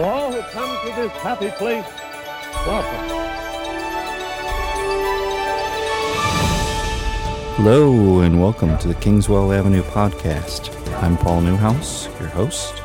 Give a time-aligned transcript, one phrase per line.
[0.00, 1.84] To all who come to this happy place,
[2.66, 3.06] welcome.
[7.56, 10.74] Hello, and welcome to the Kingswell Avenue podcast.
[11.02, 12.82] I'm Paul Neuhaus, your host.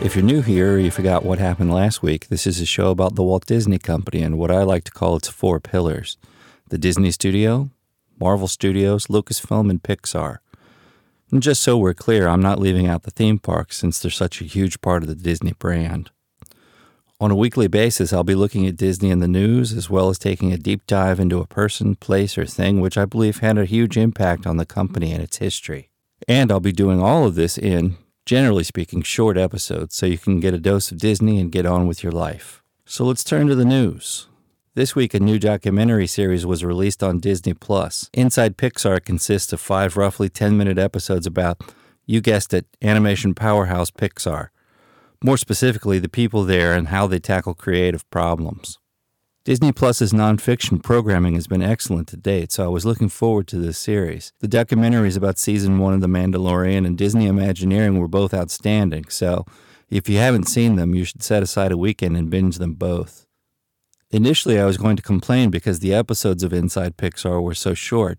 [0.00, 2.88] If you're new here or you forgot what happened last week, this is a show
[2.88, 6.16] about the Walt Disney Company and what I like to call its four pillars
[6.66, 7.68] the Disney Studio,
[8.18, 10.38] Marvel Studios, Lucasfilm, and Pixar.
[11.30, 14.40] And just so we're clear, I'm not leaving out the theme parks since they're such
[14.40, 16.10] a huge part of the Disney brand.
[17.22, 20.18] On a weekly basis, I'll be looking at Disney in the news as well as
[20.18, 23.64] taking a deep dive into a person, place, or thing which I believe had a
[23.64, 25.88] huge impact on the company and its history.
[26.26, 30.40] And I'll be doing all of this in, generally speaking, short episodes so you can
[30.40, 32.60] get a dose of Disney and get on with your life.
[32.86, 34.26] So let's turn to the news.
[34.74, 38.10] This week, a new documentary series was released on Disney Plus.
[38.12, 41.62] Inside Pixar consists of five roughly 10 minute episodes about,
[42.04, 44.48] you guessed it, animation powerhouse Pixar.
[45.24, 48.78] More specifically, the people there and how they tackle creative problems.
[49.44, 53.58] Disney Plus's nonfiction programming has been excellent to date, so I was looking forward to
[53.58, 54.32] this series.
[54.40, 59.46] The documentaries about season one of The Mandalorian and Disney Imagineering were both outstanding, so
[59.88, 63.26] if you haven't seen them, you should set aside a weekend and binge them both.
[64.10, 68.18] Initially, I was going to complain because the episodes of Inside Pixar were so short,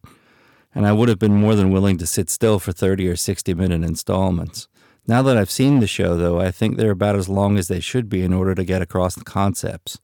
[0.73, 3.53] and I would have been more than willing to sit still for 30 or 60
[3.53, 4.67] minute installments.
[5.05, 7.81] Now that I've seen the show, though, I think they're about as long as they
[7.81, 9.99] should be in order to get across the concepts.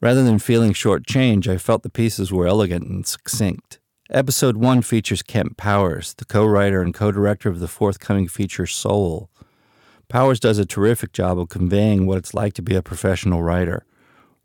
[0.00, 3.78] Rather than feeling short-change, I felt the pieces were elegant and succinct.
[4.10, 8.66] Episode 1 features Kemp Powers, the co writer and co director of the forthcoming feature
[8.66, 9.30] Soul.
[10.08, 13.86] Powers does a terrific job of conveying what it's like to be a professional writer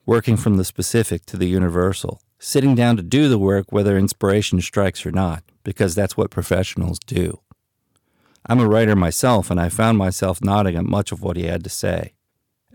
[0.05, 4.61] working from the specific to the universal, sitting down to do the work whether inspiration
[4.61, 7.42] strikes or not, because that's what professionals do.
[8.50, 11.66] I'm a writer myself, and I found myself nodding at much of what he had
[11.66, 12.14] to say.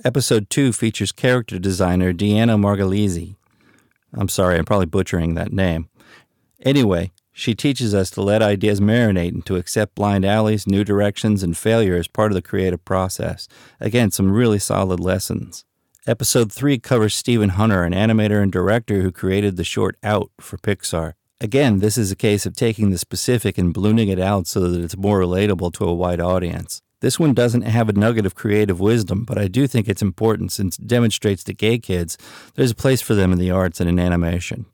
[0.04, 3.36] Episode 2 features character designer Deanna Margolese.
[4.12, 5.88] I'm sorry, I'm probably butchering that name.
[6.62, 11.42] Anyway, she teaches us to let ideas marinate and to accept blind alleys, new directions,
[11.42, 13.48] and failure as part of the creative process.
[13.80, 15.64] Again, some really solid lessons.
[16.06, 20.58] Episode 3 covers Steven Hunter, an animator and director who created the short Out for
[20.58, 21.14] Pixar.
[21.42, 24.80] Again, this is a case of taking the specific and ballooning it out so that
[24.80, 26.82] it's more relatable to a wide audience.
[27.00, 30.52] This one doesn't have a nugget of creative wisdom, but I do think it's important
[30.52, 32.16] since it demonstrates to gay kids
[32.54, 34.66] there's a place for them in the arts and in animation.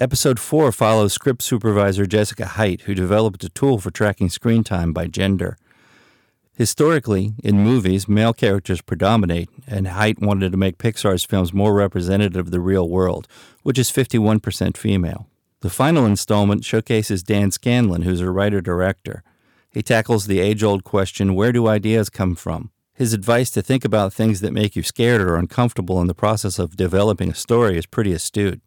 [0.00, 4.92] Episode 4 follows script supervisor Jessica Heidt, who developed a tool for tracking screen time
[4.92, 5.56] by gender.
[6.54, 12.46] Historically, in movies, male characters predominate, and Heidt wanted to make Pixar's films more representative
[12.46, 13.28] of the real world,
[13.62, 15.28] which is 51% female.
[15.66, 19.24] The final installment showcases Dan Scanlon, who's a writer director.
[19.72, 22.70] He tackles the age old question where do ideas come from?
[22.94, 26.60] His advice to think about things that make you scared or uncomfortable in the process
[26.60, 28.60] of developing a story is pretty astute.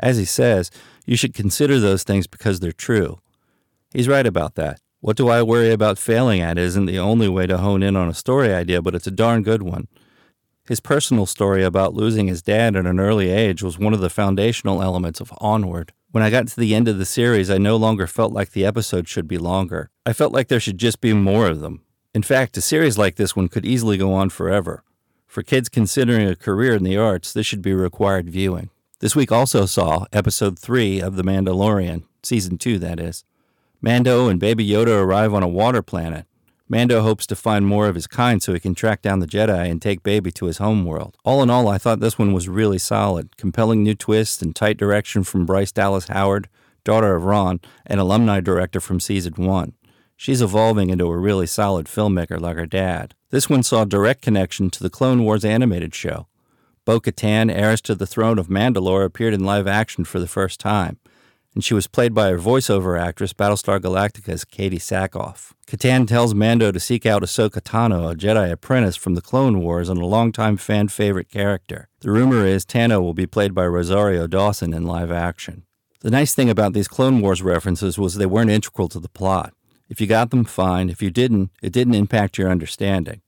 [0.00, 0.70] As he says,
[1.04, 3.18] you should consider those things because they're true.
[3.92, 4.80] He's right about that.
[5.00, 8.08] What do I worry about failing at isn't the only way to hone in on
[8.08, 9.86] a story idea, but it's a darn good one.
[10.66, 14.08] His personal story about losing his dad at an early age was one of the
[14.08, 15.92] foundational elements of Onward.
[16.18, 18.66] When I got to the end of the series, I no longer felt like the
[18.66, 19.92] episode should be longer.
[20.04, 21.84] I felt like there should just be more of them.
[22.12, 24.82] In fact, a series like this one could easily go on forever.
[25.28, 28.70] For kids considering a career in the arts, this should be required viewing.
[28.98, 33.24] This week also saw episode 3 of The Mandalorian, season 2, that is.
[33.80, 36.26] Mando and Baby Yoda arrive on a water planet.
[36.70, 39.70] Mando hopes to find more of his kind so he can track down the Jedi
[39.70, 41.16] and take Baby to his home world.
[41.24, 43.36] All in all, I thought this one was really solid.
[43.38, 46.48] Compelling new twist and tight direction from Bryce Dallas Howard,
[46.84, 49.72] daughter of Ron, and alumni director from season one.
[50.14, 53.14] She's evolving into a really solid filmmaker like her dad.
[53.30, 56.26] This one saw direct connection to the Clone Wars animated show.
[56.84, 60.60] Bo Katan, heiress to the throne of Mandalore, appeared in live action for the first
[60.60, 60.98] time
[61.58, 65.54] and she was played by her voiceover actress, Battlestar Galactica's Katee Sackhoff.
[65.66, 69.88] Katan tells Mando to seek out Ahsoka Tano, a Jedi apprentice from the Clone Wars
[69.88, 71.88] and a longtime fan favorite character.
[71.98, 75.64] The rumor is Tano will be played by Rosario Dawson in live action.
[75.98, 79.52] The nice thing about these Clone Wars references was they weren't integral to the plot.
[79.88, 80.88] If you got them, fine.
[80.88, 83.20] If you didn't, it didn't impact your understanding.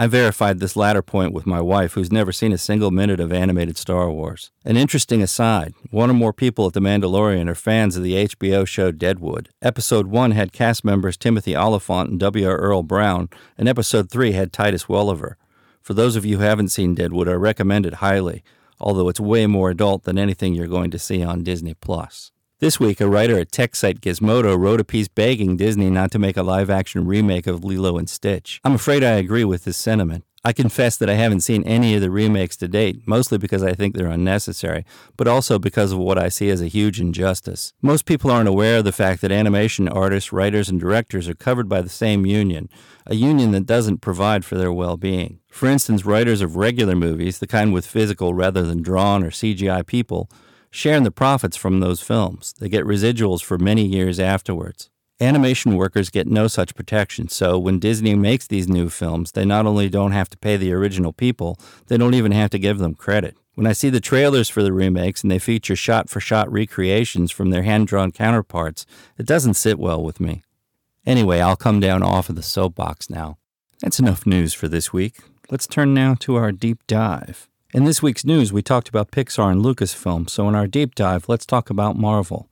[0.00, 3.32] I verified this latter point with my wife, who's never seen a single minute of
[3.32, 4.52] animated Star Wars.
[4.64, 8.64] An interesting aside one or more people at The Mandalorian are fans of the HBO
[8.64, 9.48] show Deadwood.
[9.60, 12.46] Episode 1 had cast members Timothy Olyphant and W.
[12.46, 15.34] Earl Brown, and Episode 3 had Titus Welliver.
[15.82, 18.44] For those of you who haven't seen Deadwood, I recommend it highly,
[18.78, 22.30] although it's way more adult than anything you're going to see on Disney Plus.
[22.60, 26.18] This week, a writer at tech site Gizmodo wrote a piece begging Disney not to
[26.18, 28.60] make a live action remake of Lilo and Stitch.
[28.64, 30.24] I'm afraid I agree with this sentiment.
[30.44, 33.74] I confess that I haven't seen any of the remakes to date, mostly because I
[33.74, 34.84] think they're unnecessary,
[35.16, 37.74] but also because of what I see as a huge injustice.
[37.80, 41.68] Most people aren't aware of the fact that animation artists, writers, and directors are covered
[41.68, 42.68] by the same union,
[43.06, 45.38] a union that doesn't provide for their well being.
[45.46, 49.86] For instance, writers of regular movies, the kind with physical rather than drawn or CGI
[49.86, 50.28] people,
[50.70, 52.54] share in the profits from those films.
[52.58, 54.90] They get residuals for many years afterwards.
[55.20, 59.66] Animation workers get no such protection, so when Disney makes these new films, they not
[59.66, 62.94] only don't have to pay the original people, they don't even have to give them
[62.94, 63.36] credit.
[63.56, 67.32] When I see the trailers for the remakes and they feature shot for shot recreations
[67.32, 68.86] from their hand drawn counterparts,
[69.16, 70.44] it doesn't sit well with me.
[71.04, 73.38] Anyway, I'll come down off of the soapbox now.
[73.80, 75.16] That's enough news for this week.
[75.50, 77.48] Let's turn now to our deep dive.
[77.74, 81.28] In this week's news, we talked about Pixar and Lucasfilm, so in our deep dive,
[81.28, 82.48] let's talk about Marvel.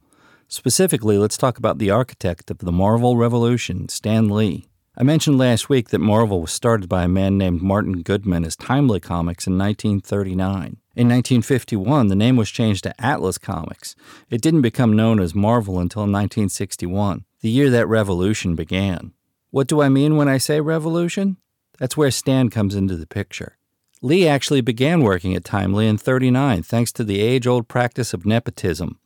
[0.46, 4.68] Specifically, let's talk about the architect of the Marvel Revolution, Stan Lee.
[4.94, 8.56] I mentioned last week that Marvel was started by a man named Martin Goodman as
[8.56, 10.76] Timely Comics in 1939.
[10.94, 13.96] In 1951, the name was changed to Atlas Comics.
[14.28, 19.14] It didn't become known as Marvel until 1961, the year that revolution began.
[19.48, 21.38] What do I mean when I say revolution?
[21.78, 23.56] That's where Stan comes into the picture.
[24.06, 28.24] Lee actually began working at Timely in 39 thanks to the age old practice of
[28.24, 29.00] nepotism.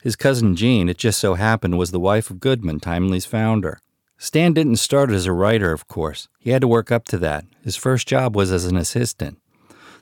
[0.00, 3.80] His cousin Jean, it just so happened, was the wife of Goodman, Timely's founder.
[4.16, 6.28] Stan didn't start as a writer, of course.
[6.38, 7.46] He had to work up to that.
[7.64, 9.38] His first job was as an assistant.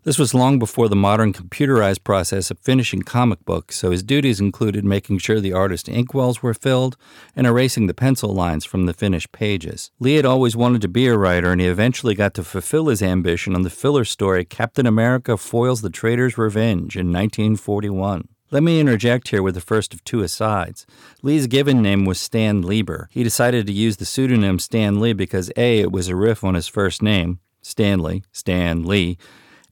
[0.05, 4.41] This was long before the modern computerized process of finishing comic books, so his duties
[4.41, 6.97] included making sure the artist's inkwells were filled
[7.37, 9.93] and erasing the pencil lines from the finished pages.
[10.01, 13.01] Lee had always wanted to be a writer, and he eventually got to fulfill his
[13.01, 18.27] ambition on the filler story Captain America Foils the Traitor's Revenge in 1941.
[18.51, 20.85] Let me interject here with the first of two asides.
[21.23, 23.09] Lee's given name was Stan Lieber.
[23.13, 26.55] He decided to use the pseudonym Stan Lee because A, it was a riff on
[26.55, 29.17] his first name, Stanley, Stan Lee,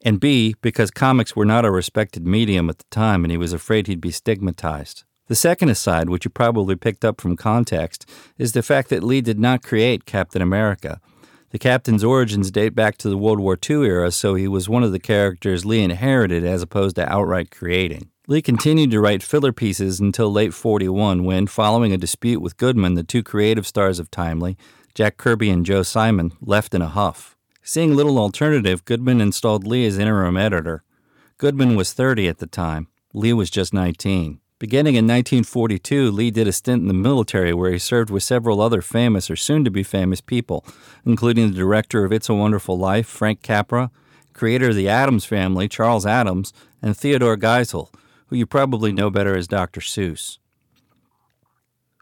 [0.03, 3.53] and B, because comics were not a respected medium at the time and he was
[3.53, 5.05] afraid he'd be stigmatized.
[5.29, 8.05] The second aside, which you probably picked up from context,
[8.37, 11.01] is the fact that Lee did not create Captain America.
[11.51, 14.83] The captain's origins date back to the World War II era, so he was one
[14.83, 18.11] of the characters Lee inherited as opposed to outright creating.
[18.27, 22.95] Lee continued to write filler pieces until late 41 when, following a dispute with Goodman,
[22.95, 24.57] the two creative stars of Timely,
[24.95, 27.37] Jack Kirby and Joe Simon, left in a huff.
[27.73, 30.83] Seeing little alternative, Goodman installed Lee as interim editor.
[31.39, 32.89] Goodman was 30 at the time.
[33.15, 34.41] Lee was just 19.
[34.59, 38.61] Beginning in 1942, Lee did a stint in the military where he served with several
[38.61, 40.67] other famous or soon to be famous people,
[41.07, 43.93] including the director of It's a Wonderful Life, Frank Capra,
[44.33, 46.53] creator of the Addams family, Charles Addams,
[46.83, 47.95] and Theodore Geisel,
[48.27, 49.81] who you probably know better as Dr.
[49.81, 50.40] Seuss.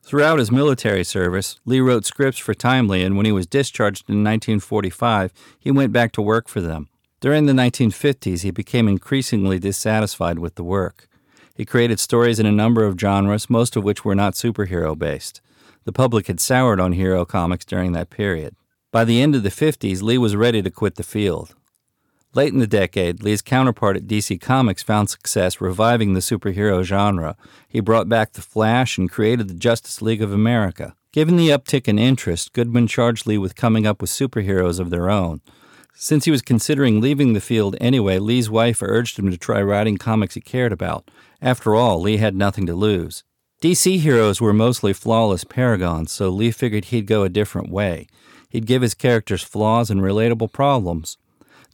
[0.09, 4.25] Throughout his military service, Lee wrote scripts for Timely, and when he was discharged in
[4.25, 6.89] 1945, he went back to work for them.
[7.21, 11.11] During the 1950s, he became increasingly dissatisfied with the work.
[11.55, 15.43] He created stories in a number of genres, most of which were not superhero based.
[15.85, 18.57] The public had soured on hero comics during that period.
[18.91, 21.55] By the end of the 50s, Lee was ready to quit the field.
[22.35, 27.37] Late in the decade, Lee's counterpart at DC Comics found success reviving the superhero genre.
[27.67, 30.95] He brought back The Flash and created the Justice League of America.
[31.11, 35.09] Given the uptick in interest, Goodman charged Lee with coming up with superheroes of their
[35.09, 35.41] own.
[35.95, 39.97] Since he was considering leaving the field anyway, Lee's wife urged him to try writing
[39.97, 41.11] comics he cared about.
[41.41, 43.25] After all, Lee had nothing to lose.
[43.63, 48.07] DC heroes were mostly flawless paragons, so Lee figured he'd go a different way.
[48.49, 51.17] He'd give his characters flaws and relatable problems.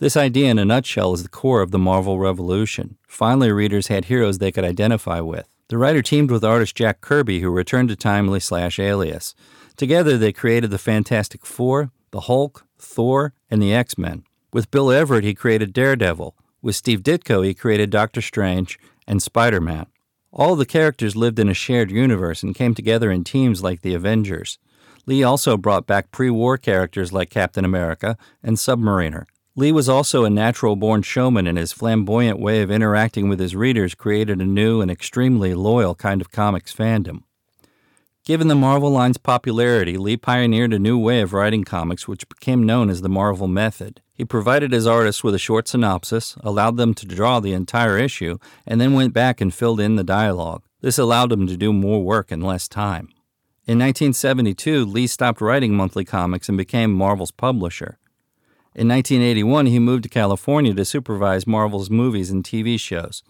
[0.04, 2.98] This idea, in a nutshell, is the core of the Marvel Revolution.
[3.08, 5.48] Finally, readers had heroes they could identify with.
[5.68, 9.34] The writer teamed with artist Jack Kirby, who returned to Timely slash Atlas.
[9.78, 14.24] Together, they created the Fantastic Four, the Hulk, Thor, and the X Men.
[14.52, 16.36] With Bill Everett, he created Daredevil.
[16.60, 19.86] With Steve Ditko, he created Doctor Strange and Spider Man.
[20.30, 23.94] All the characters lived in a shared universe and came together in teams like the
[23.94, 24.58] Avengers.
[25.06, 29.24] Lee also brought back pre war characters like Captain America and Submariner.
[29.56, 33.54] Lee was also a natural born showman, and his flamboyant way of interacting with his
[33.54, 37.22] readers created a new and extremely loyal kind of comics fandom.
[38.24, 42.64] Given the Marvel line's popularity, Lee pioneered a new way of writing comics which became
[42.64, 44.00] known as the Marvel Method.
[44.12, 48.38] He provided his artists with a short synopsis, allowed them to draw the entire issue,
[48.66, 50.64] and then went back and filled in the dialogue.
[50.80, 53.08] This allowed him to do more work in less time.
[53.66, 57.98] In 1972, Lee stopped writing monthly comics and became Marvel's publisher.
[58.76, 63.22] In 1981, he moved to California to supervise Marvel's movies and TV shows.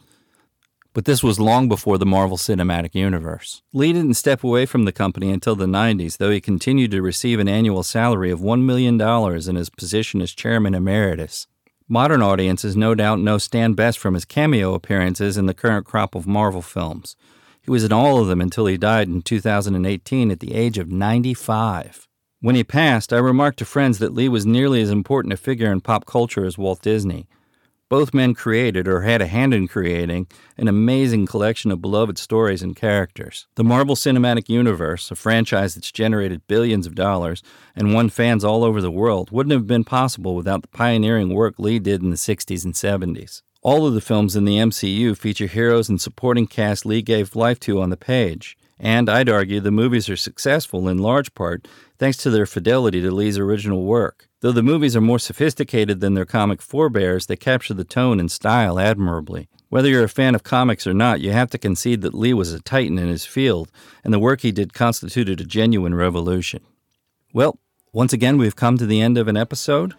[0.95, 3.63] But this was long before the Marvel Cinematic Universe.
[3.73, 7.41] Lee didn't step away from the company until the 90s, though he continued to receive
[7.41, 11.47] an annual salary of $1 million in his position as chairman emeritus.
[11.89, 16.15] Modern audiences no doubt know Stan Best from his cameo appearances in the current crop
[16.15, 17.17] of Marvel films.
[17.61, 20.91] He was in all of them until he died in 2018 at the age of
[20.91, 22.09] 95.
[22.45, 25.73] When he passed, I remarked to friends that Lee was nearly as important a figure
[25.73, 27.27] in pop culture as Walt Disney.
[27.89, 30.27] Both men created, or had a hand in creating,
[30.59, 33.47] an amazing collection of beloved stories and characters.
[33.55, 37.43] The Marvel Cinematic Universe, a franchise that's generated billions of dollars
[37.75, 41.55] and won fans all over the world, wouldn't have been possible without the pioneering work
[41.57, 43.41] Lee did in the 60s and 70s.
[43.63, 47.59] All of the films in the MCU feature heroes and supporting cast Lee gave life
[47.61, 48.59] to on the page.
[48.79, 53.11] And I'd argue the movies are successful in large part thanks to their fidelity to
[53.11, 54.29] Lee's original work.
[54.41, 58.31] Though the movies are more sophisticated than their comic forebears, they capture the tone and
[58.31, 59.49] style admirably.
[59.71, 62.53] Whether you're a fan of comics or not, you have to concede that Lee was
[62.53, 63.73] a titan in his field,
[64.05, 66.63] and the work he did constituted a genuine revolution.
[67.33, 67.59] Well,
[67.93, 69.95] once again, we've come to the end of an episode.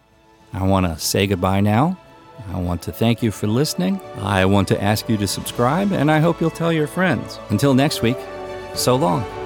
[0.53, 1.98] I want to say goodbye now.
[2.50, 4.00] I want to thank you for listening.
[4.17, 7.39] I want to ask you to subscribe, and I hope you'll tell your friends.
[7.50, 8.17] Until next week,
[8.75, 9.44] so long.